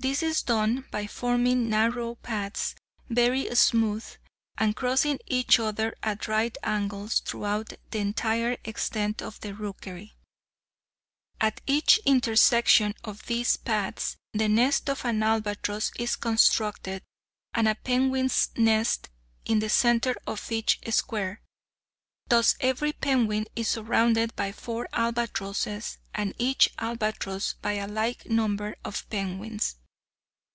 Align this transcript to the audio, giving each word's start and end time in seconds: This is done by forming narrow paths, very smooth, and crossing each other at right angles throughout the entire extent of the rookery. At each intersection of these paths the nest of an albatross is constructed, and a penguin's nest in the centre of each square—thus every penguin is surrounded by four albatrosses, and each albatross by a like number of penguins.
This 0.00 0.22
is 0.22 0.42
done 0.42 0.84
by 0.92 1.08
forming 1.08 1.68
narrow 1.68 2.14
paths, 2.14 2.76
very 3.08 3.52
smooth, 3.56 4.06
and 4.56 4.76
crossing 4.76 5.18
each 5.26 5.58
other 5.58 5.92
at 6.04 6.28
right 6.28 6.56
angles 6.62 7.18
throughout 7.18 7.72
the 7.90 7.98
entire 7.98 8.56
extent 8.64 9.20
of 9.20 9.40
the 9.40 9.54
rookery. 9.54 10.14
At 11.40 11.60
each 11.66 11.98
intersection 12.06 12.94
of 13.02 13.26
these 13.26 13.56
paths 13.56 14.16
the 14.32 14.48
nest 14.48 14.88
of 14.88 15.04
an 15.04 15.20
albatross 15.24 15.90
is 15.98 16.14
constructed, 16.14 17.02
and 17.52 17.66
a 17.66 17.74
penguin's 17.74 18.50
nest 18.56 19.08
in 19.46 19.58
the 19.58 19.68
centre 19.68 20.14
of 20.28 20.52
each 20.52 20.78
square—thus 20.88 22.54
every 22.60 22.92
penguin 22.92 23.46
is 23.56 23.66
surrounded 23.66 24.36
by 24.36 24.52
four 24.52 24.88
albatrosses, 24.92 25.98
and 26.14 26.36
each 26.38 26.68
albatross 26.78 27.54
by 27.60 27.72
a 27.72 27.88
like 27.88 28.30
number 28.30 28.76
of 28.84 29.04
penguins. 29.10 29.74